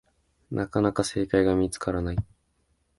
[0.49, 2.15] なかなか正解が見つからない